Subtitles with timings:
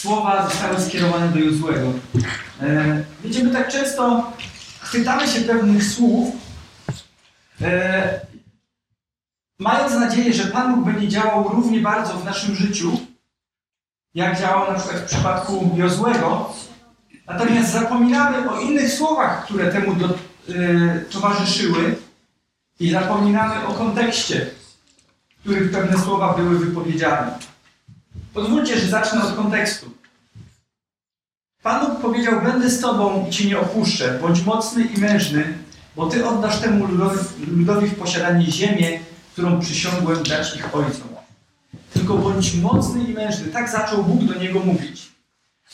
[0.00, 1.92] słowa zostały skierowane do Jozłego.
[2.62, 4.32] E, wiecie, my tak często
[4.80, 6.34] chwytamy się pewnych słów,
[7.60, 8.20] e,
[9.58, 13.00] mając nadzieję, że Pan Bóg będzie działał równie bardzo w naszym życiu,
[14.14, 16.52] jak działał na przykład w przypadku Jozłego,
[17.26, 21.96] natomiast zapominamy o innych słowach, które temu do, e, towarzyszyły
[22.80, 24.46] i zapominamy o kontekście,
[25.38, 27.49] w którym pewne słowa były wypowiedziane.
[28.34, 29.90] Pozwólcie, że zacznę od kontekstu.
[31.62, 35.54] Pan Bóg powiedział, będę z Tobą i Cię nie opuszczę, bądź mocny i mężny,
[35.96, 39.00] bo Ty oddasz temu ludowi, ludowi w posiadanie ziemię,
[39.32, 41.08] którą przysiągłem dać ich ojcom.
[41.94, 43.46] Tylko bądź mocny i mężny.
[43.46, 45.12] Tak zaczął Bóg do niego mówić.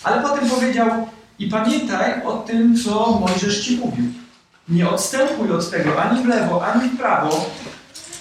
[0.02, 4.04] Ale potem powiedział, i pamiętaj o tym, co Mojżesz Ci mówił.
[4.68, 7.50] Nie odstępuj od tego ani w lewo, ani w prawo,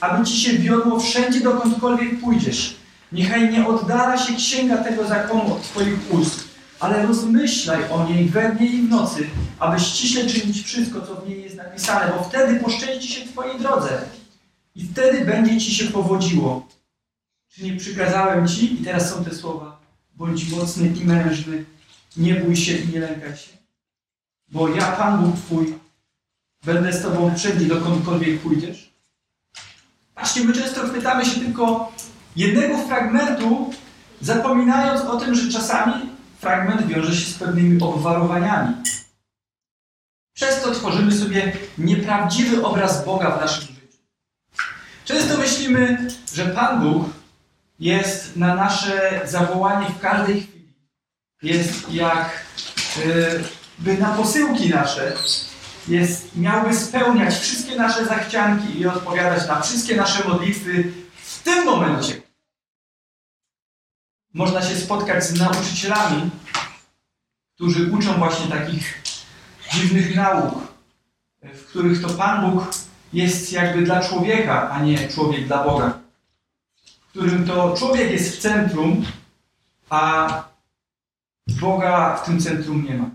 [0.02, 2.85] aby Ci się wiodło wszędzie, dokądkolwiek pójdziesz.
[3.16, 6.48] Niechaj nie oddala się księga tego zakonu od Twoich ust,
[6.80, 9.30] ale rozmyślaj o niej we dnie i w nocy,
[9.60, 14.02] aby ściśle czynić wszystko, co w niej jest napisane, bo wtedy poszczęści się Twojej drodze
[14.76, 16.68] i wtedy będzie Ci się powodziło.
[17.50, 19.80] Czy nie przykazałem Ci, i teraz są te słowa,
[20.16, 21.66] bądź mocny i mężny,
[22.18, 23.52] nie bój się i nie lękaj się,
[24.48, 25.74] bo ja, Pan Bóg Twój,
[26.66, 28.96] będę z Tobą wszędzie, dokądkolwiek pójdziesz.
[30.16, 31.92] Patrzcie, my często chwytamy się tylko
[32.36, 33.74] jednego fragmentu,
[34.22, 35.94] zapominając o tym, że czasami
[36.40, 38.76] fragment wiąże się z pewnymi obwarowaniami.
[40.34, 43.98] Przez to tworzymy sobie nieprawdziwy obraz Boga w naszym życiu.
[45.06, 47.10] Często myślimy, że Pan Bóg
[47.80, 50.74] jest na nasze zawołanie w każdej chwili.
[51.42, 52.46] Jest jak
[53.06, 53.44] y,
[53.80, 55.14] by na posyłki nasze,
[55.88, 60.92] jest, miałby spełniać wszystkie nasze zachcianki i odpowiadać na wszystkie nasze modlitwy
[61.24, 62.25] w tym momencie.
[64.36, 66.30] Można się spotkać z nauczycielami,
[67.56, 69.04] którzy uczą właśnie takich
[69.74, 70.54] dziwnych nauk,
[71.44, 72.72] w których to Pan Bóg
[73.14, 76.00] jest jakby dla człowieka, a nie człowiek dla Boga.
[77.08, 79.06] W którym to człowiek jest w centrum,
[79.90, 80.30] a
[81.48, 83.10] Boga w tym centrum nie ma.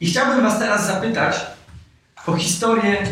[0.00, 1.46] I chciałbym Was teraz zapytać
[2.26, 3.06] o historię,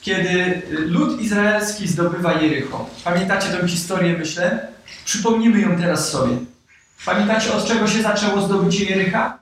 [0.00, 2.90] kiedy lud izraelski zdobywa Jericho.
[3.04, 4.75] Pamiętacie tę historię, myślę?
[5.04, 6.36] Przypomnimy ją teraz sobie.
[7.04, 9.38] Pamiętacie, od czego się zaczęło zdobycie Jericha?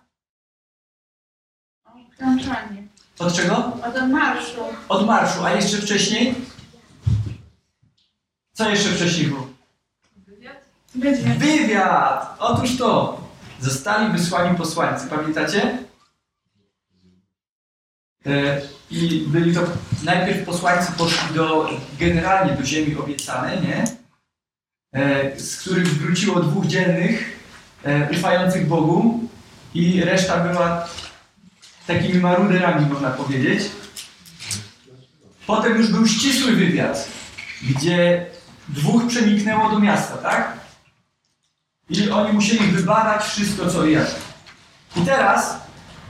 [2.20, 2.88] Włączanie.
[3.18, 3.56] Od czego?
[3.56, 4.60] Od marszu.
[4.88, 6.34] Od marszu, a jeszcze wcześniej?
[8.52, 9.48] Co jeszcze wcześniej było?
[10.94, 11.38] Wywiad.
[11.38, 12.36] Wywiad!
[12.38, 13.20] Otóż to.
[13.60, 15.78] Zostali wysłani posłańcy, pamiętacie?
[18.26, 19.60] E, I byli to
[20.04, 23.84] najpierw posłańcy poszli do, generalnie do ziemi obiecanej, nie?
[24.94, 27.40] E, z których wróciło dwóch dzielnych,
[27.84, 29.28] e, ufających Bogu
[29.74, 30.88] i reszta była
[31.86, 33.62] takimi maruderami, można powiedzieć.
[35.46, 37.08] Potem już był ścisły wywiad,
[37.62, 38.26] gdzie
[38.68, 40.52] dwóch przeniknęło do miasta, tak?
[41.90, 44.06] I oni musieli wybadać wszystko, co i jak.
[44.96, 45.56] I teraz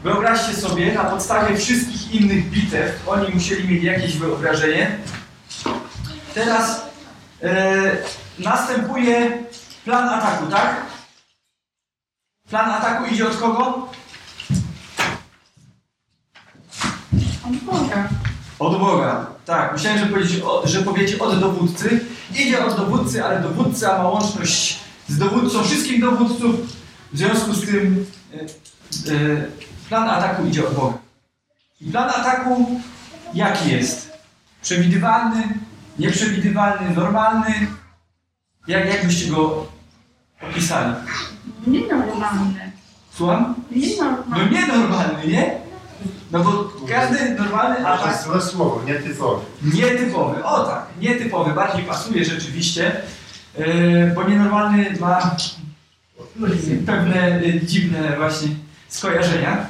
[0.03, 4.99] wyobraźcie sobie, na podstawie wszystkich innych bitew, oni musieli mieć jakieś wyobrażenie.
[6.35, 6.94] Teraz
[8.39, 9.43] następuje
[9.85, 10.83] plan ataku, tak?
[12.49, 13.89] Plan ataku idzie od kogo?
[17.47, 18.09] Od Boga.
[18.59, 19.27] Od Boga.
[19.45, 22.01] Tak, myślałem, że, powiecie, o- że powiecie od dowódcy.
[22.35, 24.79] Idzie od dowódcy, ale dowódca ma łączność
[25.09, 26.55] z dowódcą wszystkich dowódców.
[27.13, 28.37] W związku z tym e,
[29.15, 29.47] e,
[29.89, 30.99] plan ataku idzie od Boga.
[31.81, 32.81] I plan ataku
[33.35, 34.13] jaki jest?
[34.63, 35.49] Przewidywalny,
[35.99, 37.55] nieprzewidywalny, normalny?
[38.69, 39.67] Jak, jak byście go
[40.51, 40.95] opisali?
[41.67, 42.71] Nienormalne.
[43.13, 43.55] Słucham?
[43.71, 44.51] No Nienormalne.
[44.51, 45.65] nienormalny, nie?
[46.33, 49.45] No bo każdy normalny To atak jest złe słowo, nietypowe.
[49.75, 53.03] Nietypowy, o tak, nietypowy, bardziej pasuje rzeczywiście,
[53.59, 55.37] yy, bo nienormalny ma
[56.87, 58.49] pewne yy, dziwne właśnie
[58.89, 59.67] skojarzenia.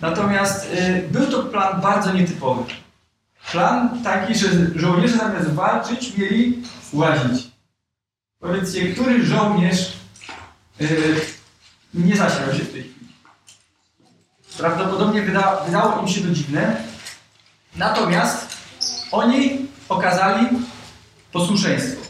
[0.00, 2.62] Natomiast yy, był to plan bardzo nietypowy.
[3.52, 6.62] Plan taki, że żołnierze zamiast walczyć mieli
[6.92, 7.50] łazić.
[8.40, 9.92] Powiedzcie, który żołnierz
[10.80, 10.88] yy,
[11.94, 13.08] nie zasiał się w tej chwili?
[14.58, 16.76] Prawdopodobnie wyda, wydało im się to dziwne.
[17.76, 18.48] Natomiast
[19.12, 20.46] oni okazali
[21.32, 22.02] posłuszeństwo.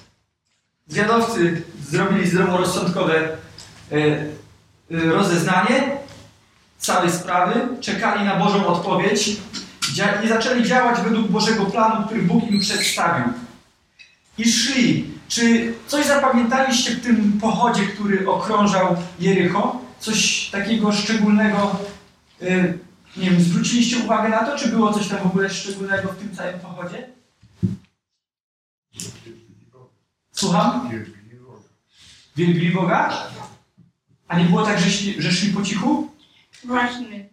[0.87, 3.37] Zwiadowcy zrobili zdroworozsądkowe e,
[4.91, 5.97] rozeznanie
[6.79, 9.37] całej sprawy, czekali na Bożą odpowiedź
[10.25, 13.33] i zaczęli działać według Bożego planu, który Bóg im przedstawił.
[14.39, 15.19] I szli.
[15.29, 19.89] Czy coś zapamiętaliście w tym pochodzie, który okrążał Jericho?
[20.01, 21.79] coś takiego szczególnego?
[22.43, 22.79] Y,
[23.17, 26.37] nie wiem, zwróciliście uwagę na to, czy było coś tam w ogóle szczególnego w tym
[26.37, 27.09] całym pochodzie?
[30.33, 30.91] Słucham?
[30.91, 31.27] Wielbili?
[34.29, 34.91] A nie było tak, że
[35.23, 36.11] że szli po cichu?
[36.65, 37.29] Właśnie.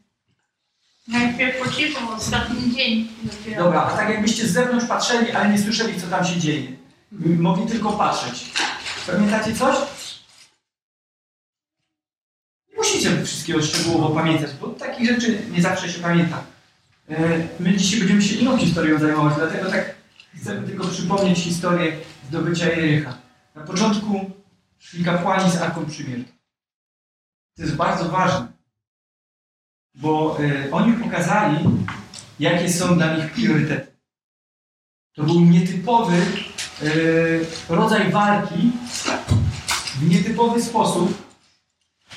[1.07, 3.63] Najpierw po cichu, ostatni dzień dopiero.
[3.63, 6.72] Dobra, a tak jakbyście z zewnątrz patrzyli, ale nie słyszeli, co tam się dzieje.
[7.40, 8.52] Mogli tylko patrzeć.
[9.07, 9.75] Pamiętacie coś?
[12.72, 16.44] Nie musicie wszystkiego szczegółowo pamiętać, bo takich rzeczy nie zawsze się pamięta.
[17.10, 19.96] E, My dzisiaj będziemy się inną historią zajmować, dlatego tak
[20.42, 21.98] chcemy tylko przypomnieć historię
[22.30, 23.18] zdobycia Jericha.
[23.56, 24.31] Na początku
[24.80, 26.24] szli kapłani z Arką Przymierza.
[27.57, 28.48] To jest bardzo ważne,
[29.95, 31.57] bo e, oni pokazali,
[32.39, 33.95] jakie są dla nich priorytety.
[35.15, 36.86] To był nietypowy e,
[37.69, 38.71] rodzaj walki
[39.95, 41.25] w nietypowy sposób,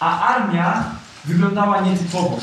[0.00, 0.84] a armia
[1.24, 2.38] wyglądała nietypowo.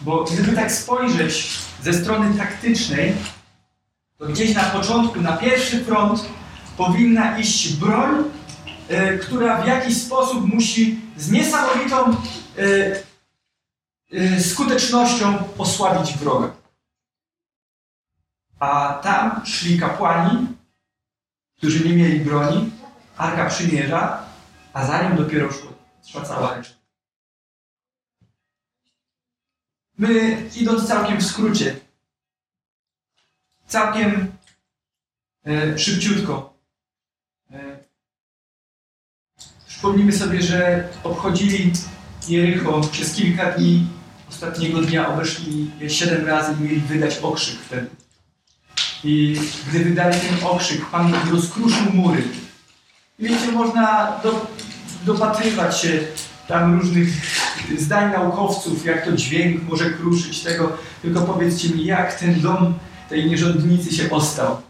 [0.00, 3.14] Bo gdyby tak spojrzeć ze strony taktycznej,
[4.18, 6.24] to gdzieś na początku, na pierwszy front
[6.76, 8.24] powinna iść broń,
[8.88, 12.16] e, która w jakiś sposób musi z niesamowitą
[14.40, 16.52] skutecznością osłabić wroga.
[18.58, 20.46] A tam szli kapłani,
[21.56, 22.70] którzy nie mieli broni,
[23.16, 24.24] Arka Przymierza,
[24.72, 25.48] a za nią dopiero
[26.10, 26.76] szła cała reszta.
[29.98, 31.80] My, idąc całkiem w skrócie,
[33.66, 34.32] całkiem
[35.46, 36.58] e, szybciutko,
[37.50, 37.78] e,
[39.66, 41.72] przypomnimy sobie, że obchodzili
[42.28, 43.95] Jericho przez kilka dni.
[44.28, 47.86] Ostatniego dnia obeszli siedem razy i mieli wydać okrzyk wtedy.
[49.04, 52.22] I gdy wydali ten okrzyk, Pan rozkruszył mury.
[53.18, 54.46] Wiecie, można do,
[55.04, 56.00] dopatrywać się
[56.48, 57.08] tam różnych
[57.78, 60.72] zdań naukowców, jak to dźwięk może kruszyć tego.
[61.02, 62.74] Tylko powiedzcie mi, jak ten dom
[63.08, 64.62] tej nierządnicy się ostał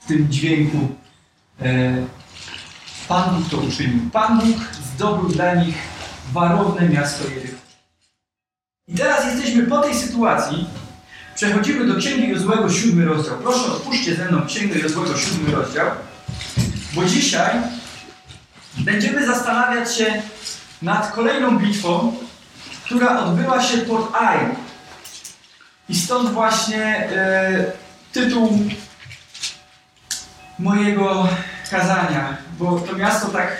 [0.00, 0.88] w tym dźwięku.
[1.62, 1.96] E,
[3.08, 4.10] Pan Bóg to uczynił.
[4.12, 4.56] Pan Bóg
[4.94, 5.76] zdobył dla nich
[6.32, 7.55] warowne miasto Jericho.
[8.88, 10.66] I teraz jesteśmy po tej sytuacji.
[11.34, 13.36] Przechodzimy do Księgi Jozłego, siódmy rozdział.
[13.38, 15.86] Proszę, otwórzcie ze mną Księgę Jozłego, siódmy rozdział.
[16.92, 17.50] Bo dzisiaj
[18.78, 20.22] będziemy zastanawiać się
[20.82, 22.16] nad kolejną bitwą,
[22.84, 24.38] która odbyła się pod Ai.
[25.88, 27.72] I stąd właśnie e,
[28.12, 28.60] tytuł
[30.58, 31.28] mojego
[31.70, 33.56] kazania, bo to miasto tak,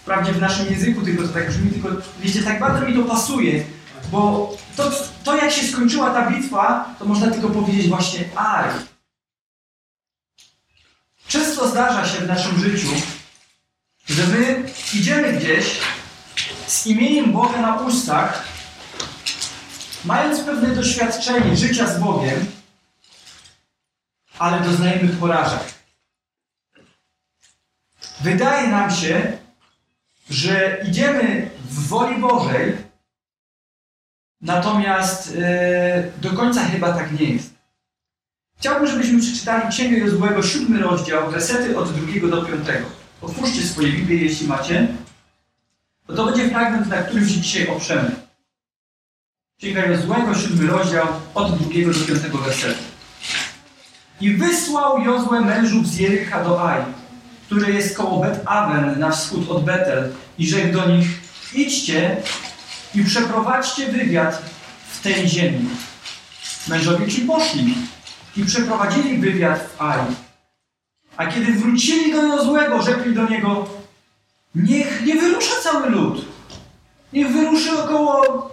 [0.00, 1.88] wprawdzie w naszym języku tylko to tak brzmi, tylko
[2.20, 3.64] wiecie, tak bardzo mi to pasuje,
[4.10, 4.90] bo to,
[5.24, 8.70] to jak się skończyła ta bitwa, to można tylko powiedzieć właśnie Ai.
[11.28, 12.88] Często zdarza się w naszym życiu,
[14.06, 15.80] że my idziemy gdzieś
[16.66, 18.44] z imieniem Boga na ustach,
[20.04, 22.46] mając pewne doświadczenie życia z Bogiem,
[24.38, 25.74] ale doznajemy porażek.
[28.20, 29.38] Wydaje nam się,
[30.30, 32.87] że idziemy w woli Bożej,
[34.40, 37.54] natomiast e, do końca chyba tak nie jest.
[38.58, 42.86] Chciałbym, żebyśmy przeczytali Księgę Jozłego, siódmy rozdział, wersety od drugiego do piątego.
[43.22, 44.88] Otwórzcie swoje Biblię, jeśli macie.
[46.08, 48.10] Bo to będzie fragment, na którym się dzisiaj oprzemy.
[49.58, 52.82] Księga Jozłego, siódmy rozdział, od drugiego do piątego wersetu.
[54.20, 56.82] I wysłał Jozue mężów z Jericha do Ai,
[57.46, 61.08] które jest koło Bet-Awen na wschód od Betel i rzekł do nich,
[61.54, 62.22] idźcie
[62.94, 64.42] i przeprowadźcie wywiad
[64.90, 65.68] w tej ziemi.
[66.68, 67.74] Mężowie ci poszli
[68.36, 70.06] i przeprowadzili wywiad w Ai.
[71.16, 73.68] A kiedy wrócili do Jozłego, rzekli do niego,
[74.54, 76.24] niech nie wyrusza cały lud.
[77.12, 78.50] Niech wyruszy około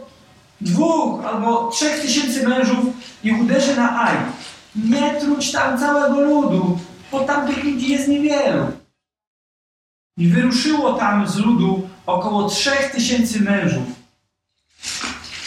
[0.61, 2.85] dwóch albo trzech tysięcy mężów
[3.23, 4.17] i uderzy na Aj.
[4.75, 6.79] Nie truć tam całego ludu,
[7.11, 8.71] bo tam tych ludzi jest niewielu.
[10.17, 13.83] I wyruszyło tam z ludu około trzech tysięcy mężów.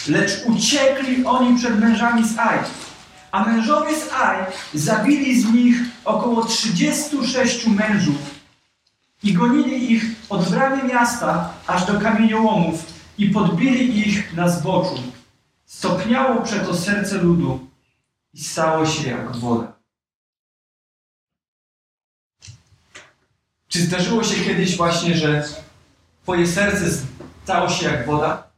[0.09, 2.59] Lecz uciekli oni przed mężami z Aj.
[3.31, 5.75] A mężowie z Aj zabili z nich
[6.05, 8.39] około 36 mężów
[9.23, 12.85] i gonili ich od bramy miasta aż do kamieniołomów
[13.17, 15.03] i podbili ich na zboczu.
[15.65, 17.67] Stopniało przeto serce ludu
[18.33, 19.73] i stało się jak woda.
[23.67, 25.43] Czy zdarzyło się kiedyś właśnie, że
[26.23, 27.05] twoje serce
[27.43, 28.48] stało się jak woda?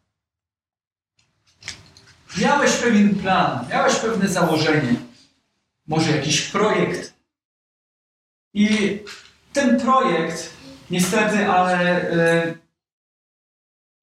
[2.38, 4.95] Miałeś pewien plan, miałeś pewne założenie,
[5.88, 7.13] może jakiś projekt.
[8.53, 9.00] I
[9.53, 10.53] ten projekt,
[10.89, 12.53] niestety, ale e,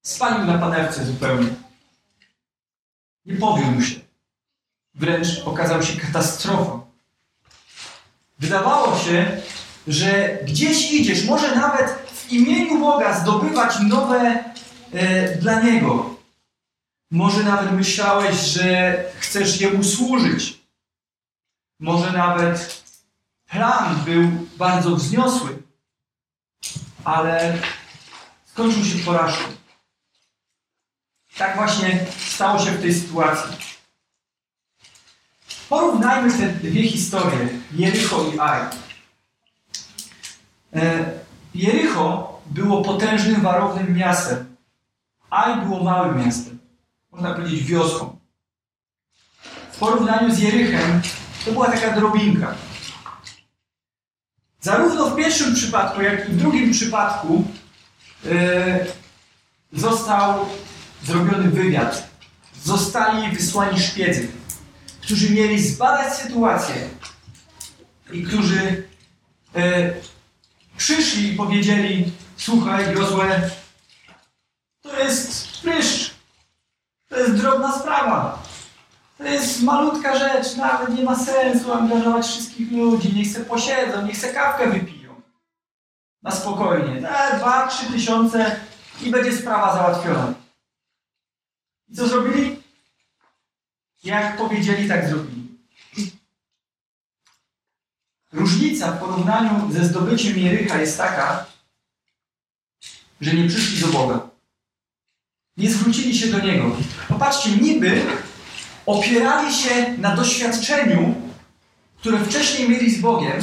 [0.09, 1.49] Spalił na panewce zupełnie.
[3.25, 3.99] Nie powiódł się.
[4.95, 6.81] Wręcz okazał się katastrofą.
[8.39, 9.41] Wydawało się,
[9.87, 14.43] że gdzieś idziesz, może nawet w imieniu Boga zdobywać nowe
[14.93, 16.15] e, dla Niego.
[17.11, 20.59] Może nawet myślałeś, że chcesz Jemu służyć.
[21.79, 22.83] Może nawet
[23.49, 25.63] plan był bardzo wzniosły,
[27.03, 27.57] ale
[28.45, 29.43] skończył się porażką.
[31.37, 33.57] Tak właśnie stało się w tej sytuacji.
[35.69, 38.61] Porównajmy te dwie historie, Jericho i Aj.
[40.75, 41.11] E,
[41.55, 44.55] Jericho było potężnym, warownym miastem.
[45.29, 46.59] Aj było małym miastem.
[47.11, 48.19] Można powiedzieć wioską.
[49.71, 51.01] W porównaniu z Jerychem
[51.45, 52.55] to była taka drobinka.
[54.61, 57.43] Zarówno w pierwszym przypadku, jak i w drugim przypadku
[58.25, 58.85] e,
[59.73, 60.45] został
[61.03, 62.09] zrobiony wywiad.
[62.63, 64.27] Zostali wysłani szpiedzy,
[65.01, 66.75] którzy mieli zbadać sytuację
[68.11, 68.87] i którzy
[69.55, 69.93] e,
[70.77, 73.49] przyszli i powiedzieli: Słuchaj, Jozue,
[74.81, 75.38] to jest
[77.49, 78.43] drobna sprawa.
[79.17, 83.13] To jest malutka rzecz, nawet nie ma sensu angażować wszystkich ludzi.
[83.15, 85.21] Niech se posiedzą, niech se kawkę wypiją.
[86.23, 87.09] Na spokojnie.
[87.09, 88.59] E, dwa, trzy tysiące
[89.01, 90.33] i będzie sprawa załatwiona.
[91.89, 92.63] I co zrobili?
[94.03, 95.59] Jak powiedzieli, tak zrobili.
[98.33, 101.45] Różnica w porównaniu ze zdobyciem Jericha jest taka,
[103.21, 104.28] że nie przyszli do Boga.
[105.59, 106.75] Nie zwrócili się do Niego.
[107.07, 108.01] Popatrzcie, niby
[108.85, 111.15] opierali się na doświadczeniu,
[111.97, 113.41] które wcześniej mieli z Bogiem,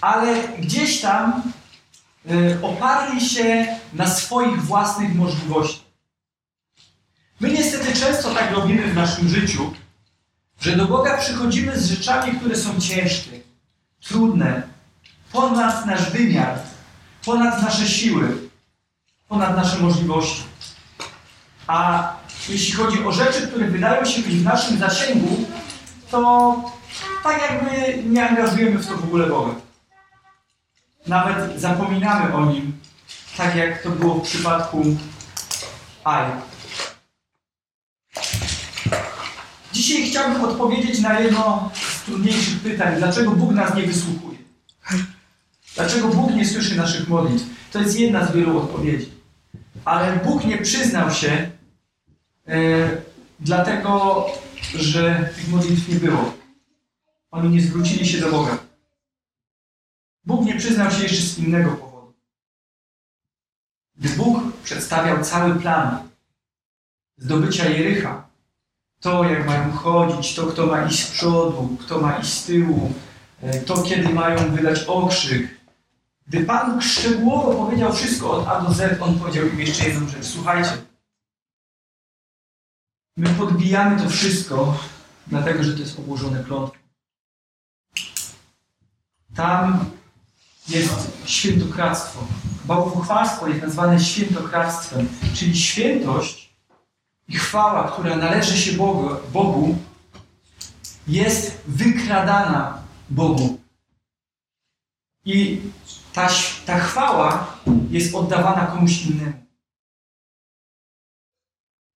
[0.00, 1.42] ale gdzieś tam
[2.30, 5.86] y, oparli się na swoich własnych możliwościach.
[7.40, 9.74] My niestety często tak robimy w naszym życiu,
[10.60, 13.40] że do Boga przychodzimy z rzeczami, które są ciężkie,
[14.00, 14.62] trudne,
[15.32, 16.58] ponad nasz wymiar,
[17.24, 18.41] ponad nasze siły,
[19.32, 20.42] ponad nasze możliwości.
[21.66, 22.08] A
[22.48, 25.46] jeśli chodzi o rzeczy, które wydają się być w naszym zasięgu,
[26.10, 26.54] to
[27.22, 29.54] tak jakby nie angażujemy w to w ogóle Boga.
[31.06, 32.78] Nawet zapominamy o Nim,
[33.36, 34.96] tak jak to było w przypadku
[36.04, 36.26] Aj.
[39.72, 42.94] Dzisiaj chciałbym odpowiedzieć na jedno z trudniejszych pytań.
[42.98, 44.38] Dlaczego Bóg nas nie wysłuchuje?
[45.74, 47.44] Dlaczego Bóg nie słyszy naszych modlitw?
[47.72, 49.21] To jest jedna z wielu odpowiedzi.
[49.84, 51.50] Ale Bóg nie przyznał się,
[52.48, 52.56] e,
[53.40, 54.26] dlatego
[54.74, 56.34] że tych modlitw nie było.
[57.30, 58.58] Oni nie zwrócili się do Boga.
[60.24, 62.14] Bóg nie przyznał się jeszcze z innego powodu.
[63.96, 66.08] Gdy Bóg przedstawiał cały plan
[67.16, 68.28] zdobycia Jericha,
[69.00, 72.92] to jak mają chodzić, to kto ma iść z przodu, kto ma iść z tyłu,
[73.42, 75.61] e, to kiedy mają wydać okrzyk.
[76.26, 80.26] Gdy Pan szczegółowo powiedział wszystko od A do Z, On powiedział im jeszcze jedną rzecz.
[80.26, 80.70] Słuchajcie,
[83.16, 84.78] my podbijamy to wszystko,
[85.26, 86.78] dlatego że to jest obłożone klątwą.
[89.34, 89.90] Tam
[90.68, 92.24] jest świętokradztwo.
[92.64, 96.54] Bałwochwalstwo jest nazwane świętokradztwem, czyli świętość
[97.28, 99.78] i chwała, która należy się Bogu, Bogu
[101.06, 103.51] jest wykradana Bogu.
[105.24, 105.60] I
[106.12, 106.28] ta,
[106.66, 107.56] ta chwała
[107.90, 109.46] jest oddawana komuś innemu.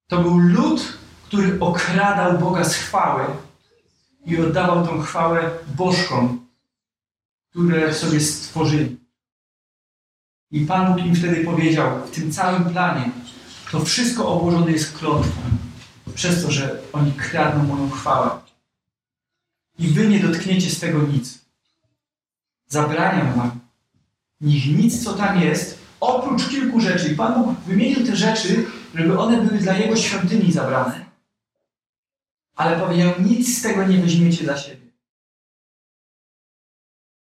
[0.07, 3.25] To był lud, który okradał Boga z chwały
[4.25, 6.47] i oddawał tą chwałę bożkom,
[7.49, 8.97] które sobie stworzyli.
[10.51, 13.11] I Pan Bóg im wtedy powiedział, w tym całym planie,
[13.71, 15.41] to wszystko obłożone jest klątwą,
[16.15, 18.29] przez to, że oni kradną moją chwałę.
[19.79, 21.46] I wy nie dotkniecie z tego nic.
[22.67, 23.59] Zabraniam wam.
[24.41, 29.19] Niech nic, co tam jest, oprócz kilku rzeczy, i Pan Bóg wymienił te rzeczy, żeby
[29.19, 31.05] one były dla Jego świątyni zabrane,
[32.55, 34.87] ale powiedział, nic z tego nie weźmiecie dla siebie.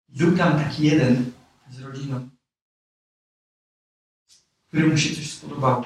[0.10, 1.32] Był tam taki jeden
[1.70, 2.30] z rodziną,
[4.68, 5.86] któremu się coś spodobało.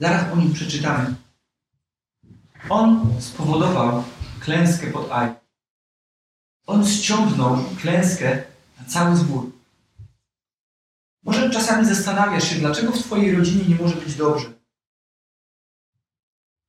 [0.00, 1.14] Zaraz o nim przeczytamy.
[2.68, 4.04] On spowodował
[4.40, 5.43] klęskę pod Aj.
[6.66, 8.42] On ściągnął klęskę
[8.80, 9.52] na cały zbór.
[11.22, 14.52] Może czasami zastanawiasz się, dlaczego w Twojej rodzinie nie może być dobrze.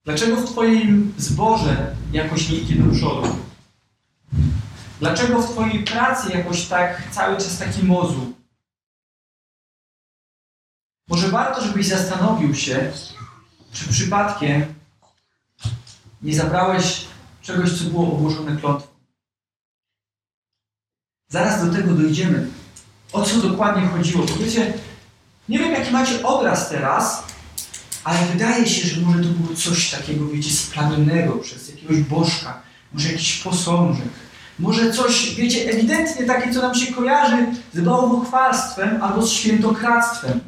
[0.06, 3.28] Dlaczego w Twoim zborze jakoś nie idzie do przodu?
[5.00, 8.34] Dlaczego w Twojej pracy jakoś tak cały czas taki mozu?
[11.08, 12.92] Może warto, żebyś zastanowił się,
[13.72, 14.74] czy przypadkiem
[16.22, 17.06] nie zabrałeś
[17.42, 18.95] czegoś, co było obłożone klątwą.
[21.28, 22.48] Zaraz do tego dojdziemy.
[23.14, 24.26] O co dokładnie chodziło?
[24.26, 24.74] Bo wiecie,
[25.50, 27.24] nie wiem jaki macie obraz teraz,
[28.04, 32.62] ale wydaje się, że może to było coś takiego, wiecie, splamionego przez jakiegoś bożka,
[32.94, 34.10] może jakiś posążek,
[34.60, 40.40] może coś, wiecie, ewidentnie takie, co nam się kojarzy z bałwochwalstwem albo z świętokradztwem.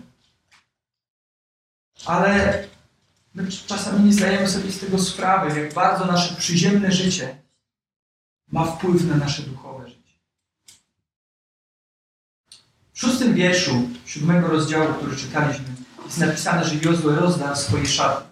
[2.06, 2.64] Ale
[3.34, 7.38] my czasami nie zdajemy sobie z tego sprawy, jak bardzo nasze przyziemne życie
[8.52, 10.14] ma wpływ na nasze duchowe życie.
[12.98, 15.66] W szóstym wierszu siódmego rozdziału, który czytaliśmy,
[16.06, 18.24] jest napisane, że Jozue rozdarł swoje szaty.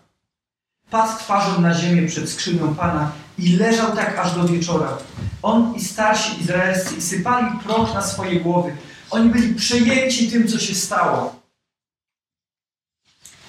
[0.89, 4.97] Padł twarzą na ziemię przed skrzynią Pana i leżał tak aż do wieczora.
[5.41, 8.77] On i starsi izraelscy sypali proch na swoje głowy.
[9.09, 11.39] Oni byli przejęci tym, co się stało.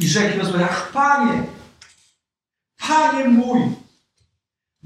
[0.01, 1.43] I rzekł Jozue, ach Panie,
[2.89, 3.61] Panie mój,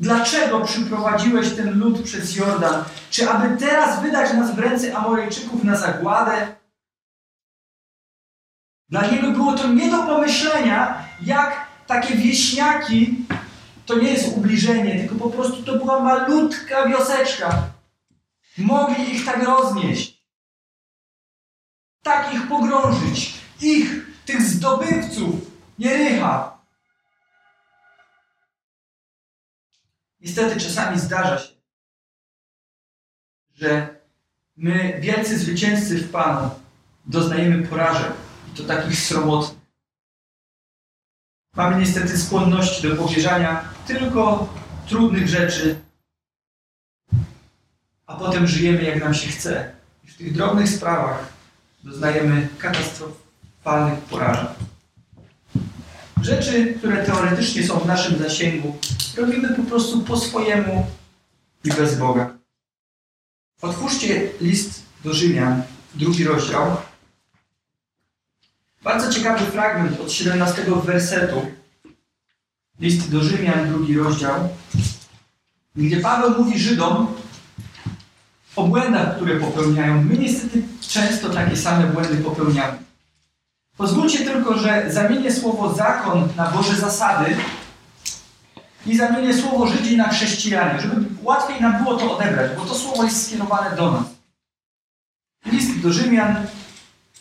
[0.00, 2.84] dlaczego przyprowadziłeś ten lud przez Jordan?
[3.10, 6.56] Czy aby teraz wydać nas w ręce Amorejczyków na zagładę?
[8.88, 13.24] Dla niego było to nie do pomyślenia, jak takie wieśniaki,
[13.86, 17.62] to nie jest ubliżenie, tylko po prostu to była malutka wioseczka.
[18.58, 20.24] Mogli ich tak roznieść.
[22.02, 23.34] Tak ich pogrążyć.
[23.60, 25.34] Ich, tych zdobywców
[25.78, 26.49] Jerycha.
[30.20, 31.52] Niestety czasami zdarza się,
[33.54, 34.00] że
[34.56, 36.50] my, wielcy zwycięzcy w Panu,
[37.06, 38.12] doznajemy porażek
[38.52, 39.60] i to takich sromotnych.
[41.56, 44.54] Mamy niestety skłonności do powierzania tylko
[44.86, 45.80] trudnych rzeczy,
[48.06, 49.72] a potem żyjemy jak nam się chce.
[50.04, 51.32] I w tych drobnych sprawach
[51.84, 54.69] doznajemy katastrofalnych porażek.
[56.22, 58.78] Rzeczy, które teoretycznie są w naszym zasięgu,
[59.16, 60.86] robimy po prostu po swojemu
[61.64, 62.34] i bez Boga.
[63.62, 65.62] Otwórzcie list do Rzymian,
[65.94, 66.76] drugi rozdział.
[68.82, 71.46] Bardzo ciekawy fragment od 17 wersetu.
[72.80, 74.48] List do Rzymian, drugi rozdział,
[75.76, 77.06] gdzie Paweł mówi Żydom
[78.56, 80.04] o błędach, które popełniają.
[80.04, 82.89] My niestety często takie same błędy popełniamy.
[83.76, 87.36] Pozwólcie tylko, że zamienię słowo zakon na Boże zasady
[88.86, 93.04] i zamienię słowo Żydzi na chrześcijanie, żeby łatwiej nam było to odebrać, bo to słowo
[93.04, 94.06] jest skierowane do nas.
[95.46, 96.46] List do Rzymian,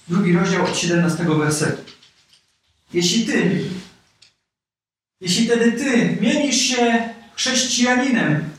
[0.08, 1.92] drugi rozdział od 17 wersetu.
[2.94, 3.66] Jeśli ty,
[5.22, 8.50] jeśli wtedy ty mienisz się chrześcijaninem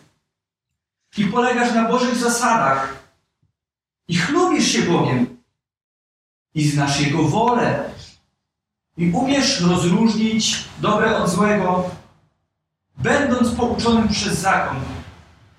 [1.16, 3.04] i polegasz na Bożych zasadach
[4.08, 5.39] i chlubisz się Bogiem
[6.54, 7.90] i znasz Jego wolę
[8.96, 11.90] i umiesz rozróżnić dobre od złego,
[12.96, 14.76] będąc pouczonym przez zakon.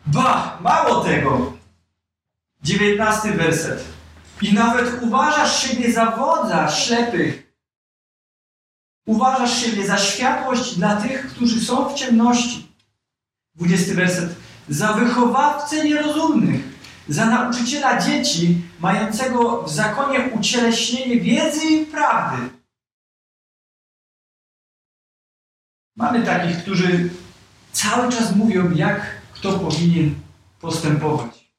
[0.06, 1.54] Ba, mało tego.
[2.64, 3.84] Dziewiętnasty werset.
[4.42, 7.54] I nawet uważasz siebie za wodza ślepych.
[9.06, 12.68] Uważasz siebie za światłość dla tych, którzy są w ciemności.
[13.56, 14.36] Dwudziesty werset.
[14.70, 16.62] Za wychowawcę nierozumnych,
[17.08, 22.50] za nauczyciela dzieci, mającego w zakonie ucieleśnienie wiedzy i prawdy.
[25.96, 27.10] Mamy takich, którzy
[27.72, 30.16] cały czas mówią, jak kto powinien
[30.60, 31.52] postępować.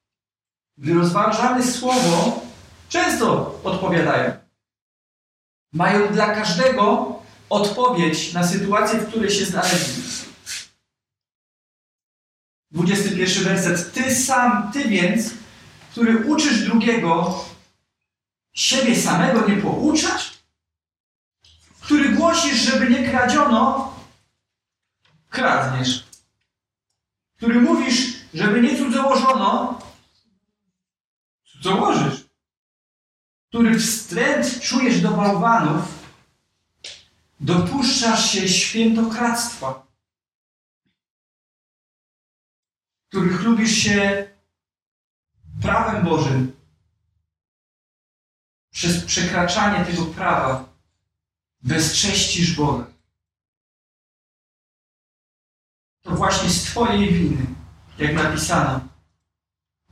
[0.79, 2.43] Gdy rozważamy słowo,
[2.89, 4.33] często odpowiadają.
[5.73, 7.17] Mają dla każdego
[7.51, 10.03] odpowiedź na sytuację, w której się znaleźli.
[12.71, 13.93] 21 werset.
[13.93, 15.42] Ty sam, ty więc,
[15.93, 17.45] który uczysz drugiego,
[18.53, 20.33] siebie samego nie pouczasz?
[21.81, 23.95] Który głosisz, żeby nie kradziono,
[25.29, 26.05] kradniesz.
[27.37, 29.79] Który mówisz, żeby nie cudzołożono,
[31.45, 32.25] cudzołożysz.
[33.49, 35.85] Który wstręt czujesz do bałwanów,
[37.41, 39.87] dopuszczasz się świętokradztwa.
[43.09, 44.32] Który chlubisz się
[46.03, 46.53] Bożym
[48.71, 50.65] przez przekraczanie tego prawa
[51.62, 52.93] bezcześcisz Boga
[56.03, 57.47] to właśnie z Twojej winy,
[57.99, 58.81] jak napisano,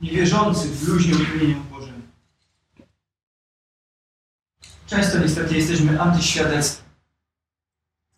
[0.01, 2.11] niewierzący bluźnią imieniu Bożym.
[4.87, 6.85] Często niestety jesteśmy antyświadectwem,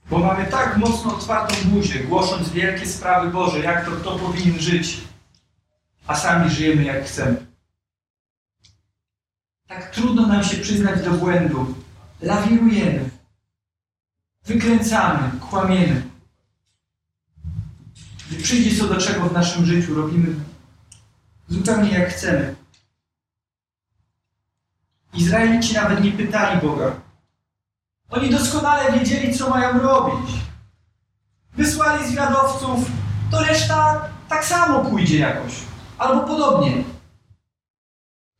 [0.09, 4.97] bo mamy tak mocno otwartą buzię, głosząc wielkie sprawy Boże, jak to kto powinien żyć,
[6.07, 7.42] a sami żyjemy jak chcemy.
[9.73, 11.75] Tak trudno nam się przyznać do błędu,
[12.21, 13.09] lawirujemy,
[14.45, 16.03] wykręcamy, kłamiemy.
[18.27, 20.35] Gdy przyjdzie co do czego w naszym życiu, robimy
[21.47, 22.55] zupełnie jak chcemy.
[25.13, 26.95] Izraelici nawet nie pytali Boga.
[28.09, 30.29] Oni doskonale wiedzieli, co mają robić.
[31.53, 32.91] Wysłali zwiadowców,
[33.31, 35.53] to reszta tak samo pójdzie jakoś.
[35.97, 36.83] Albo podobnie.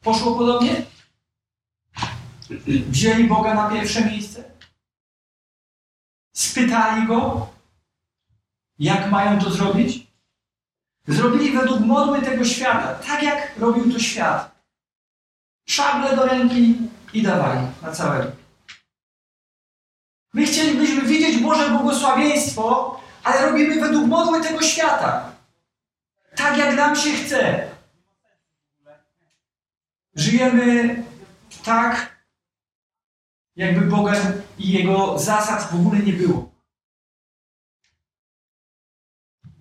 [0.03, 0.92] Poszło podobnie?
[2.67, 4.43] Wzięli Boga na pierwsze miejsce?
[6.35, 7.47] Spytali Go,
[8.79, 10.07] jak mają to zrobić?
[11.07, 14.63] Zrobili według modły tego świata, tak jak robił to świat.
[15.67, 16.77] Szable do ręki
[17.13, 18.31] i dawali na całego.
[20.33, 25.31] My chcielibyśmy widzieć Boże błogosławieństwo, ale robimy według modły tego świata.
[26.35, 27.67] Tak jak nam się chce.
[30.15, 31.03] Żyjemy
[31.65, 32.12] tak,
[33.55, 34.13] jakby Boga
[34.57, 36.53] i Jego zasad w ogóle nie było.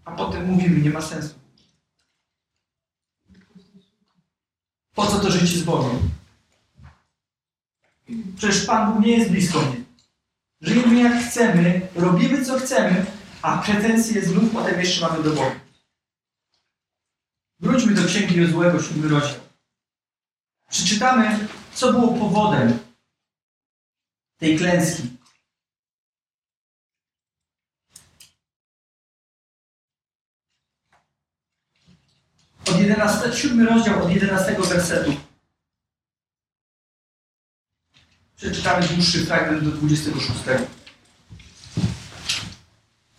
[0.05, 1.35] A potem mówimy, nie ma sensu.
[4.95, 6.11] Po co to życie z Bogiem?
[8.37, 9.85] Przecież Pan Bóg nie jest blisko mnie.
[10.61, 13.07] Żyjemy jak chcemy, robimy co chcemy,
[13.43, 15.61] a pretensje znów potem jeszcze mamy do Boga.
[17.61, 19.41] Wróćmy do Księgi Jozłego, siódmy rozdział.
[20.71, 22.79] Przeczytamy, co było powodem
[24.43, 25.03] tej klęski.
[32.71, 35.13] Od 11, siódmy rozdział od 11 wersetu.
[38.37, 40.33] Przeczytamy dłuższy fragment do 26.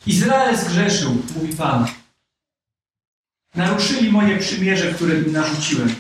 [0.08, 1.88] Izrael zgrzeszył, mówi Pan.
[3.56, 5.96] Naruszyli moje przymierze, które im narzuciłem.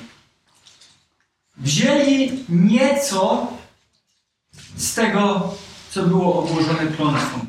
[1.57, 3.52] Wzięli nieco
[4.83, 5.53] z tego,
[5.91, 7.45] co było obłożone klątwą.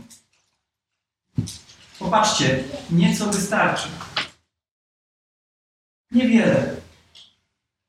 [1.99, 3.89] Popatrzcie, nieco wystarczy.
[6.11, 6.77] Niewiele.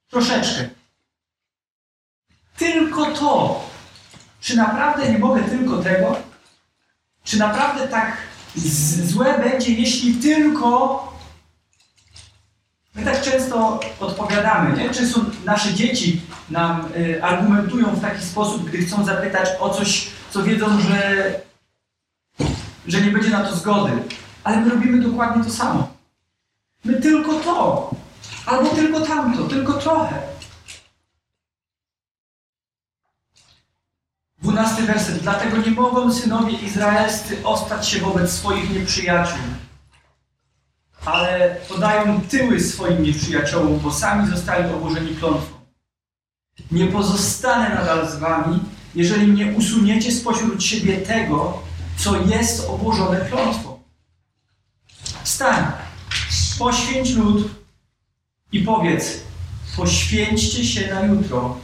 [0.10, 0.70] Troszeczkę.
[2.58, 3.64] Tylko to.
[4.42, 6.16] Czy naprawdę nie mogę tylko tego?
[7.24, 8.18] Czy naprawdę tak
[9.04, 11.15] złe będzie, jeśli tylko.
[12.96, 14.90] My tak często odpowiadamy, nie?
[14.90, 20.44] Często nasze dzieci nam y, argumentują w taki sposób, gdy chcą zapytać o coś, co
[20.44, 21.32] wiedzą, że,
[22.88, 23.92] że nie będzie na to zgody.
[24.44, 25.96] Ale my robimy dokładnie to samo.
[26.86, 27.90] My tylko to,
[28.46, 30.22] albo tylko tamto, tylko trochę.
[34.42, 35.18] Dwunasty werset.
[35.22, 39.40] Dlatego nie mogą synowie izraelscy ostać się wobec swoich nieprzyjaciół,
[41.06, 45.56] ale podają tyły swoim nieprzyjaciołom, bo sami zostali obłożeni klątwą.
[46.72, 48.60] Nie pozostanę nadal z wami,
[48.96, 51.60] jeżeli nie usuniecie spośród siebie tego,
[51.98, 53.80] co jest obłożone klątwą.
[55.24, 55.66] Wstań,
[56.60, 57.50] poświęć lud
[58.52, 59.20] i powiedz,
[59.78, 61.58] poświęćcie się na jutro,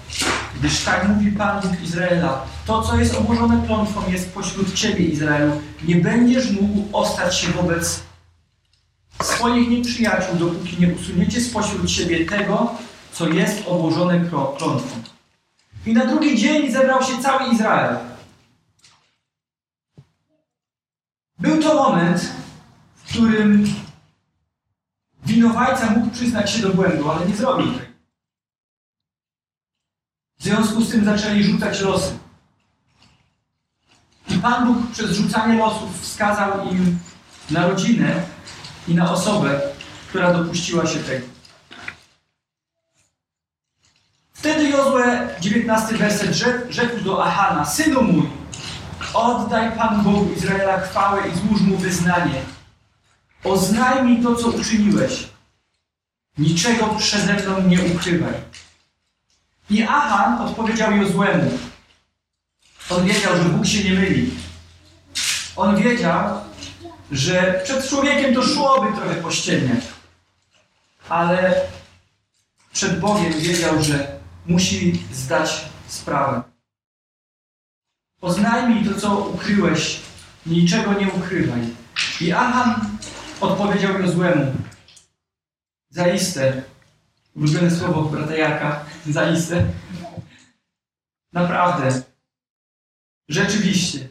[0.60, 5.62] gdyż tak mówi Pan Bóg Izraela, to, co jest obłożone klątwą, jest pośród Ciebie, Izraelu.
[5.84, 8.11] Nie będziesz mógł ostać się wobec
[9.24, 12.72] swoich nieprzyjaciół, dopóki nie usuniecie spośród siebie tego,
[13.12, 14.20] co jest obłożone
[14.58, 15.02] klątwą.
[15.86, 17.98] I na drugi dzień zebrał się cały Izrael.
[21.40, 22.32] Był to moment,
[22.96, 23.74] w którym
[25.26, 27.92] winowajca mógł przyznać się do błędu, ale nie zrobił tego.
[30.40, 32.18] W związku z tym zaczęli rzucać losy.
[34.30, 37.00] I Pan Bóg przez rzucanie losów wskazał im
[37.52, 38.24] na rodzinę
[38.88, 39.62] i na osobę,
[40.10, 41.26] która dopuściła się tego.
[44.34, 45.04] Wtedy Jozue,
[45.42, 46.36] 19 werset,
[46.70, 48.30] rzekł do Ahana, Synu mój,
[49.14, 52.42] oddaj Panu Bogu Izraela chwałę i złóż Mu wyznanie.
[53.44, 55.28] Oznajmij to, co uczyniłeś.
[56.38, 58.34] Niczego przeze mną nie ukrywaj.
[59.70, 61.52] I Achan odpowiedział Jozłemu.
[62.90, 64.34] On wiedział, że Bóg się nie myli.
[65.56, 66.41] On wiedział,
[67.12, 69.84] że przed człowiekiem to szłoby trochę pościelniać.
[71.10, 71.62] Ale
[72.74, 76.44] przed Bogiem wiedział, że musi zdać sprawę.
[78.22, 80.02] Oznajmij to, co ukryłeś,
[80.46, 81.62] niczego nie ukrywaj.
[82.22, 82.98] I Achan
[83.42, 84.54] odpowiedział Jozłemu.
[85.90, 86.64] Zaiste,
[87.36, 89.66] ulubione słowo brata Jarka, zaiste.
[91.34, 92.02] Naprawdę,
[93.30, 94.10] rzeczywiście,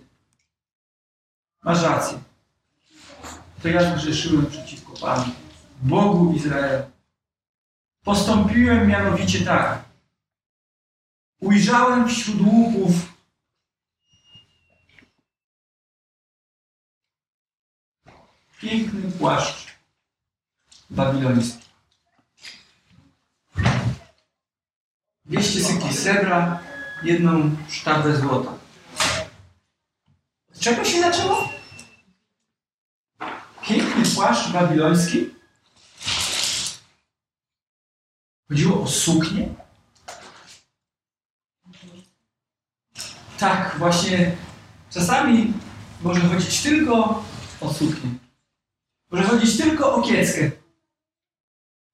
[1.63, 2.30] masz rację
[3.63, 5.33] to ja zgrzeszyłem przeciwko Panu,
[5.83, 6.91] Bogu Izraela.
[8.05, 9.85] Postąpiłem mianowicie tak.
[11.41, 12.93] Ujrzałem wśród łupów
[18.61, 19.67] piękny płaszcz
[20.91, 21.71] babiloński.
[25.25, 26.61] 200 sykli srebra,
[27.03, 28.53] jedną sztabę złota.
[30.53, 31.60] Z czego się zaczęło?
[34.21, 35.31] Płaszcz babiloński.
[38.49, 39.49] Chodziło o suknię?
[43.39, 44.37] Tak, właśnie
[44.91, 45.53] czasami
[46.03, 47.25] może chodzić tylko
[47.61, 48.11] o suknię.
[49.11, 50.51] Może chodzić tylko o kieckę.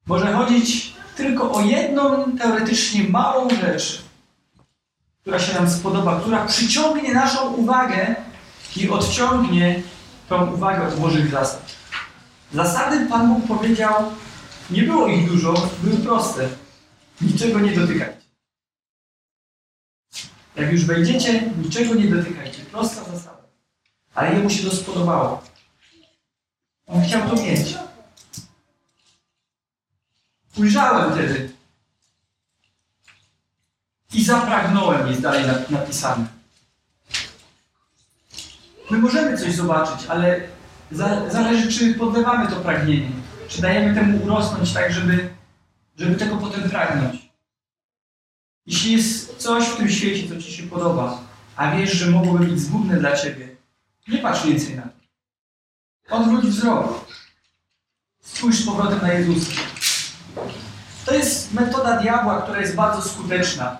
[0.06, 4.02] Może chodzić tylko o jedną teoretycznie małą rzecz,
[5.20, 8.16] która się nam spodoba, która przyciągnie naszą uwagę
[8.76, 9.82] i odciągnie
[10.28, 11.86] tą uwagę od Bożych zasad.
[12.52, 14.12] Zasady Pan Bóg powiedział,
[14.70, 16.48] nie było ich dużo, były proste.
[17.20, 18.20] Niczego nie dotykajcie.
[20.56, 22.64] Jak już wejdziecie, niczego nie dotykajcie.
[22.64, 23.42] Prosta zasada.
[24.14, 25.42] Ale jemu się to spodobało.
[26.87, 27.74] On chciał to mieć.
[30.59, 31.52] Ujrzałem wtedy.
[34.12, 36.26] I zapragnąłem, jest dalej napisane.
[38.90, 40.48] My możemy coś zobaczyć, ale
[40.92, 43.11] zależy, czy podlewamy to pragnienie.
[43.49, 45.29] Czy dajemy temu urosnąć tak, żeby,
[45.99, 47.31] żeby tego potem pragnąć.
[48.66, 51.20] Jeśli jest coś w tym świecie, co Ci się podoba,
[51.57, 53.57] a wiesz, że mogłoby być zgubne dla Ciebie,
[54.09, 56.16] nie patrz więcej na to.
[56.16, 57.07] Odwróć wzrok.
[58.20, 59.53] Spójrz z powrotem na Jezusa.
[61.05, 63.79] To jest metoda diabła, która jest bardzo skuteczna.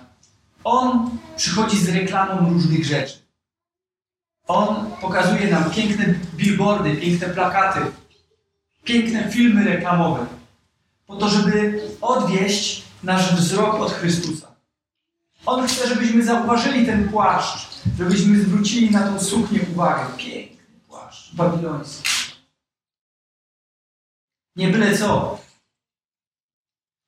[0.63, 3.26] On przychodzi z reklamą różnych rzeczy.
[4.47, 6.05] On pokazuje nam piękne
[6.35, 7.79] billboardy, piękne plakaty,
[8.83, 10.25] piękne filmy reklamowe,
[11.07, 14.47] po to, żeby odwieść nasz wzrok od Chrystusa.
[15.45, 20.05] On chce, żebyśmy zauważyli ten płaszcz, żebyśmy zwrócili na tą suknię uwagę.
[20.17, 20.57] Piękny
[20.87, 22.09] płaszcz babiloński.
[24.55, 25.39] Nie byle co.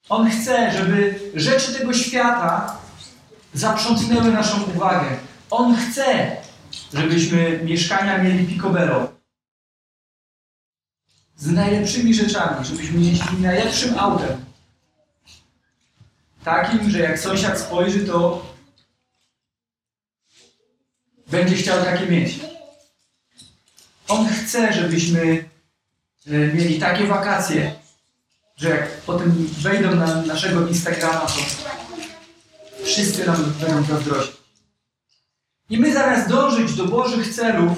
[0.09, 2.77] On chce, żeby rzeczy tego świata
[3.53, 5.17] zaprzątnęły naszą uwagę.
[5.51, 6.37] On chce,
[6.93, 9.13] żebyśmy mieszkania mieli picobello.
[11.37, 14.45] Z najlepszymi rzeczami, żebyśmy jeździli najlepszym autem.
[16.43, 18.45] Takim, że jak sąsiad spojrzy, to
[21.27, 22.39] będzie chciał takie mieć.
[24.07, 25.49] On chce, żebyśmy
[26.27, 27.75] e, mieli takie wakacje,
[28.57, 31.39] że jak potem wejdą na naszego Instagrama, to
[32.83, 34.38] wszyscy nam będą zazdrościć.
[35.69, 37.77] I my zamiast dążyć do Bożych celów,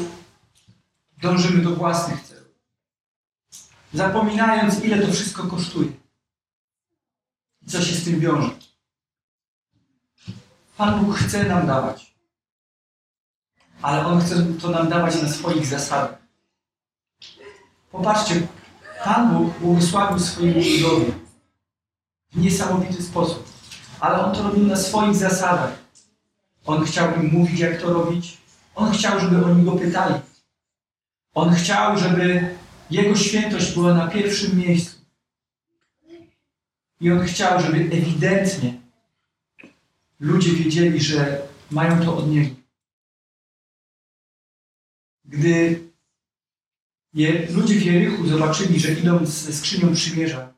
[1.22, 2.56] dążymy do własnych celów.
[3.94, 5.92] Zapominając, ile to wszystko kosztuje.
[7.62, 8.50] I co się z tym wiąże.
[10.78, 12.16] Pan Bóg chce nam dawać.
[13.82, 16.18] Ale On chce to nam dawać na swoich zasadach.
[17.92, 18.48] Popatrzcie,
[19.04, 21.14] Pan Bóg błogosławił swojemu ludowi
[22.32, 23.52] w niesamowity sposób.
[24.00, 25.81] Ale On to robił na swoich zasadach.
[26.66, 28.38] On chciał im mówić, jak to robić.
[28.76, 30.16] On chciał, żeby oni go pytali.
[31.34, 32.56] On chciał, żeby
[32.92, 35.02] Jego świętość była na pierwszym miejscu.
[37.02, 38.82] I On chciał, żeby ewidentnie
[40.20, 42.56] ludzie wiedzieli, że mają to od Niego.
[45.26, 45.82] Gdy
[47.50, 50.54] ludzie w Jerichu zobaczyli, że idą ze skrzynią przymierza,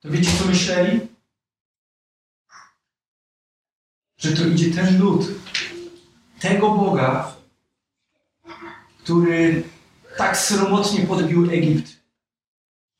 [0.00, 1.15] to wiecie, co myśleli?
[4.18, 5.26] Że to idzie ten lud,
[6.40, 7.36] tego Boga,
[8.98, 9.62] który
[10.16, 11.92] tak sromotnie podbił Egipt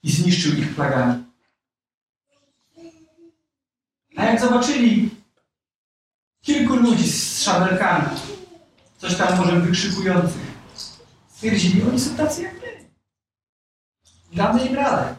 [0.03, 1.25] i zniszczył ich plagami.
[4.17, 5.11] A jak zobaczyli
[6.43, 8.17] kilku ludzi z szabelkami,
[8.99, 10.47] coś tam może wykrzykujących,
[11.29, 12.89] stwierdzili, oni są tacy jak my.
[14.33, 15.17] Damy im radę.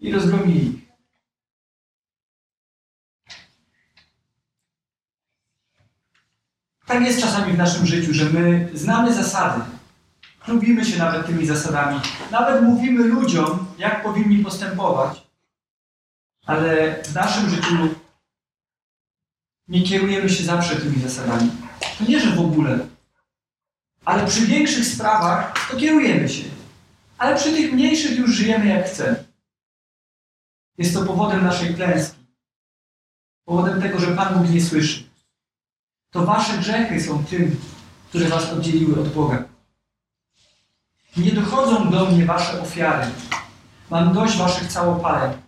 [0.00, 0.83] I rozgromili ich.
[6.86, 9.60] Tak jest czasami w naszym życiu, że my znamy zasady.
[10.48, 12.00] Lubimy się nawet tymi zasadami.
[12.30, 15.26] Nawet mówimy ludziom, jak powinni postępować.
[16.46, 17.74] Ale w naszym życiu
[19.68, 21.50] nie kierujemy się zawsze tymi zasadami.
[21.98, 22.78] To nie, że w ogóle.
[24.04, 26.44] Ale przy większych sprawach to kierujemy się.
[27.18, 29.24] Ale przy tych mniejszych już żyjemy jak chcemy.
[30.78, 32.18] Jest to powodem naszej klęski.
[33.44, 35.13] Powodem tego, że Pan Bóg nie słyszy.
[36.14, 37.60] To wasze grzechy są tym,
[38.08, 39.48] które was oddzieliły od Boga.
[41.16, 43.12] Nie dochodzą do mnie wasze ofiary.
[43.90, 45.42] Mam dość waszych całopaleń.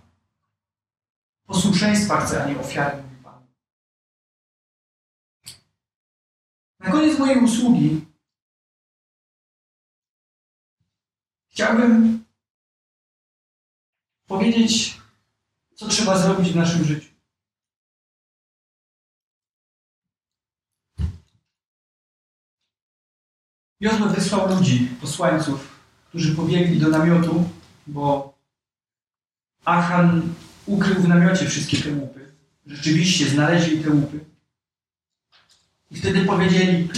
[1.47, 3.03] Posłuszeństwa chcę, a nie ofiary.
[6.79, 8.05] Na koniec mojej usługi
[11.49, 12.25] chciałbym
[14.27, 15.01] powiedzieć,
[15.75, 17.16] co trzeba zrobić w naszym życiu.
[23.81, 25.77] Jozue wysłał ludzi, posłańców,
[26.09, 27.49] którzy pobiegli do namiotu,
[27.87, 28.35] bo
[29.65, 30.35] Achan
[30.67, 32.33] ukrył w namiocie wszystkie te łupy.
[32.67, 34.21] Rzeczywiście znaleźli te łupy.
[35.91, 36.89] I wtedy powiedzieli,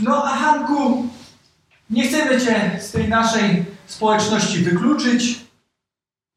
[0.00, 1.08] no Achanku,
[1.90, 5.44] nie chcemy cię z tej naszej społeczności wykluczyć.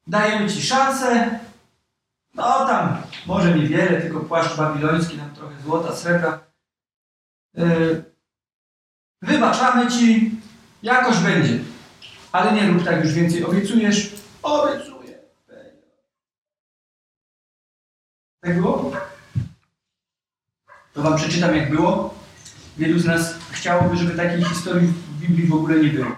[0.08, 1.40] Dajemy ci szansę.
[2.34, 6.40] No tam, może niewiele, tylko płaszcz babiloński, tam trochę złota, srebra.
[7.54, 8.17] Yy,
[9.28, 10.32] wybaczamy ci,
[10.84, 11.60] jakoś będzie.
[12.32, 14.12] Ale nie rób tak już więcej, obiecujesz?
[14.44, 15.18] Obiecuję.
[18.42, 18.92] Tak było?
[20.94, 22.18] To wam przeczytam jak było.
[22.78, 26.12] Wielu z nas chciałoby, żeby takiej historii w Biblii w ogóle nie było.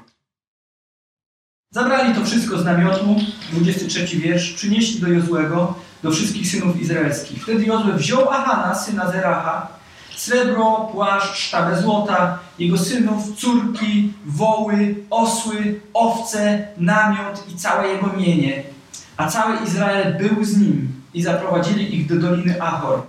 [1.72, 3.16] Zabrali to wszystko z namiotu,
[3.52, 7.44] 23 wiersz, przynieśli do Jozłego, do wszystkich synów izraelskich.
[7.44, 9.79] Wtedy Jozue wziął Ahana, syna Zeracha,
[10.20, 18.64] srebro, płaszcz, sztabę złota, jego synów, córki, woły, osły, owce, namiot i całe jego mienie.
[19.18, 23.02] A cały Izrael był z nim i zaprowadzili ich do doliny Ahor.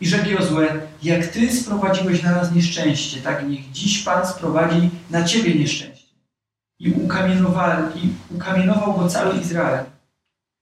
[0.00, 0.66] I rzekł Jozue,
[1.02, 6.12] jak Ty sprowadziłeś na nas nieszczęście, tak niech dziś Pan sprowadzi na Ciebie nieszczęście.
[6.78, 9.84] I, ukamienowali, i ukamienował go cały Izrael.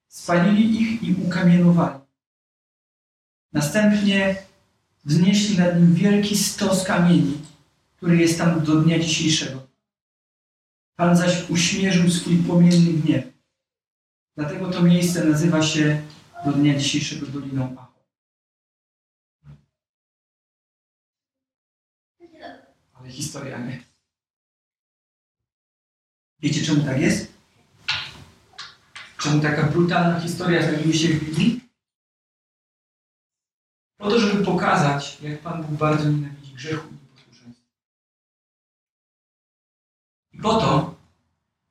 [0.08, 2.00] Spalili ich i ukamienowali.
[3.52, 4.36] Następnie
[5.04, 7.38] wznieśli nad nim wielki stos kamieni,
[7.96, 9.66] który jest tam do dnia dzisiejszego.
[10.96, 13.24] Pan zaś uśmierzył swój płomienny gniew.
[14.36, 16.02] Dlatego to miejsce nazywa się
[16.44, 17.90] do dnia dzisiejszego Doliną Ahor.
[22.92, 23.82] Ale historia nie.
[26.40, 27.32] Wiecie czemu tak jest?
[29.18, 31.59] Czemu taka brutalna historia znajduje się w Biblii?
[34.00, 37.66] Po to, żeby pokazać, jak Pan Bóg bardzo nienawidzi grzechu i nieposłuszeństwa.
[40.32, 40.94] I po to,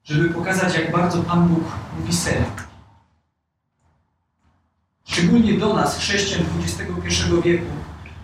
[0.03, 1.63] żeby pokazać, jak bardzo Pan Bóg
[1.99, 2.13] mówi.
[5.05, 7.65] Szczególnie do nas, chrześcijan XXI wieku,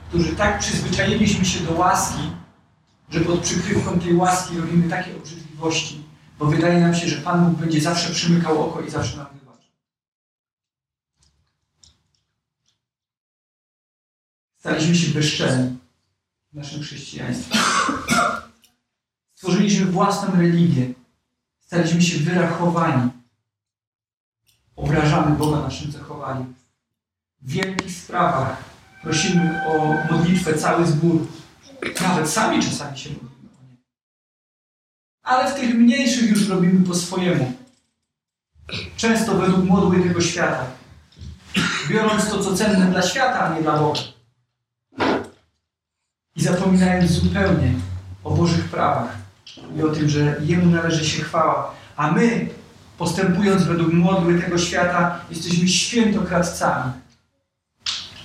[0.10, 2.22] którzy tak przyzwyczailiśmy się do łaski,
[3.10, 6.04] że pod przykrywką tej łaski robimy takie obrzydliwości,
[6.40, 9.45] bo wydaje nam się, że Pan Bóg będzie zawsze przymykał oko i zawsze nam wybaczy.
[14.66, 15.78] Staliśmy się bezczelni
[16.52, 17.60] w naszym chrześcijaństwie.
[19.36, 20.94] Stworzyliśmy własną religię.
[21.60, 23.10] Staliśmy się wyrachowani.
[24.76, 26.54] Obrażamy Boga naszym zachowaniem.
[27.42, 28.64] W wielkich sprawach
[29.04, 31.28] prosimy o modlitwę cały zbór.
[32.02, 33.78] Nawet sami czasami się modlimy.
[35.24, 37.52] Ale w tych mniejszych już robimy po swojemu.
[38.98, 40.66] Często według modły tego świata.
[41.90, 44.15] Biorąc to, co cenne dla świata, a nie dla Boga.
[46.36, 47.74] I zapominając zupełnie
[48.24, 49.18] o Bożych prawach
[49.78, 51.76] i o tym, że Jemu należy się chwała.
[51.96, 52.50] A my,
[52.98, 56.92] postępując według modły tego świata, jesteśmy świętokradcami.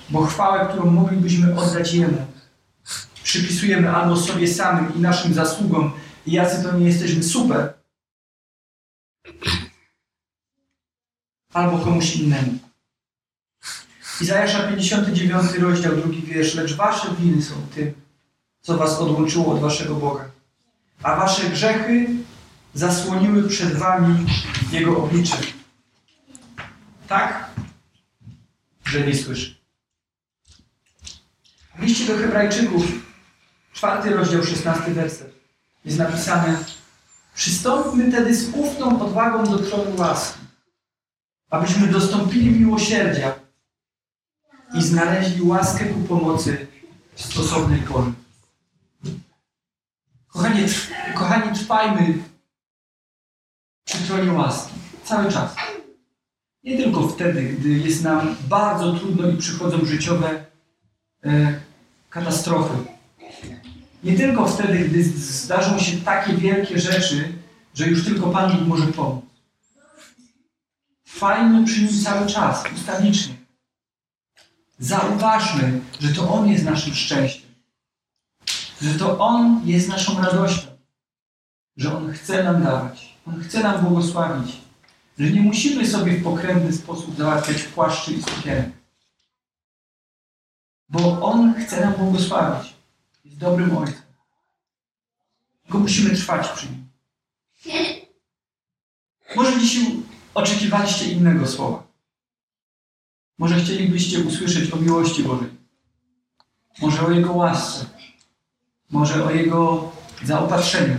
[0.09, 2.25] Bo chwałę, którą moglibyśmy oddać Jemu,
[3.23, 5.91] przypisujemy albo sobie samym i naszym zasługom,
[6.25, 7.73] i jacy to nie jesteśmy super,
[11.53, 12.70] albo komuś innemu.
[14.21, 16.55] Izajasza 59 rozdział, drugi wiersz.
[16.55, 17.93] Lecz wasze winy są tym,
[18.61, 20.25] co was odłączyło od waszego Boga.
[21.03, 22.07] A wasze grzechy
[22.73, 24.25] zasłoniły przed wami
[24.71, 25.37] Jego oblicze.
[27.07, 27.49] Tak,
[28.85, 29.55] że nie słyszy.
[31.75, 32.83] W liście do Hebrajczyków,
[33.73, 35.33] czwarty rozdział, szesnasty werset,
[35.85, 36.57] jest napisane
[37.35, 40.39] Przystąpmy tedy z ufną odwagą do tronu łaski,
[41.49, 43.40] abyśmy dostąpili miłosierdzia
[44.73, 46.67] i znaleźli łaskę ku pomocy
[47.15, 48.11] w stosownej porze.
[50.27, 50.63] Kochani,
[51.15, 52.13] kochani, trwajmy
[53.85, 55.55] przy tronie łaski cały czas.
[56.63, 60.45] Nie tylko wtedy, gdy jest nam bardzo trudno i przychodzą życiowe
[61.23, 61.59] e,
[62.09, 62.77] katastrofy.
[64.03, 67.33] Nie tylko wtedy, gdy zdarzą się takie wielkie rzeczy,
[67.73, 69.25] że już tylko Pan Bóg może pomóc.
[71.05, 73.40] Trwajmy przy nim cały czas, ustawicznie.
[74.81, 77.51] Zauważmy, że to On jest naszym szczęściem.
[78.81, 80.67] Że to On jest naszą radością.
[81.77, 83.17] Że On chce nam dawać.
[83.27, 84.57] On chce nam błogosławić.
[85.19, 88.69] Że nie musimy sobie w pokrętny sposób załatwiać płaszczy i sukienek.
[90.89, 92.73] Bo On chce nam błogosławić.
[93.25, 94.01] Jest dobrym Ojcem.
[95.63, 96.89] Tylko musimy trwać przy Nim.
[99.35, 99.95] Może dzisiaj
[100.33, 101.90] oczekiwaliście innego słowa.
[103.41, 105.49] Może chcielibyście usłyszeć o miłości Bożej.
[106.81, 107.85] Może o Jego łasce.
[108.89, 109.91] Może o Jego
[110.23, 110.97] zaopatrzeniu.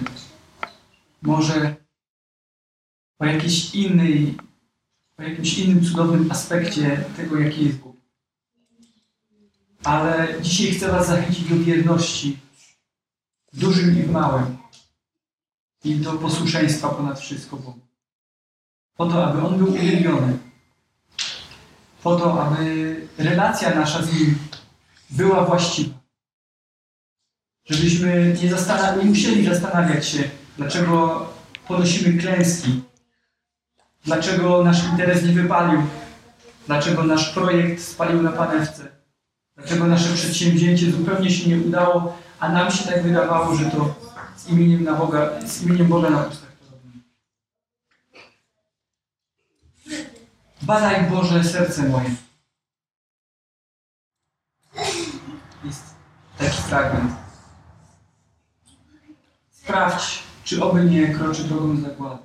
[1.22, 1.76] Może
[3.18, 4.36] o jakiejś innej,
[5.18, 7.97] o jakimś innym cudownym aspekcie tego, jaki jest Bóg.
[9.84, 12.38] Ale dzisiaj chcę Was zachęcić do wierności
[13.53, 14.57] w dużym i w małym
[15.84, 17.80] i do posłuszeństwa ponad wszystko Bogu.
[18.97, 20.51] Po to, aby On był uwielbiony.
[22.03, 24.38] Po to, aby relacja nasza z Nim
[25.11, 25.94] była właściwa.
[27.64, 28.50] Żebyśmy nie,
[28.98, 31.26] nie musieli zastanawiać się, dlaczego
[31.68, 32.82] ponosimy klęski,
[34.05, 35.82] dlaczego nasz interes nie wypalił,
[36.66, 38.88] dlaczego nasz projekt spalił na panewce,
[39.57, 43.94] dlaczego nasze przedsięwzięcie zupełnie się nie udało, a nam się tak wydawało, że to
[44.36, 47.03] z imieniem, na Boga, z imieniem Boga na ustach to robimy.
[50.62, 52.10] Badaj Boże serce moje.
[55.64, 55.94] Jest
[56.38, 57.12] taki fragment.
[59.50, 62.22] Sprawdź, czy oby nie kroczy drogą zagłady,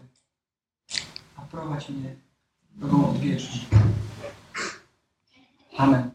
[1.35, 2.15] a prowadź mnie
[2.75, 3.79] drogą odwieczną.
[5.77, 6.11] Amen.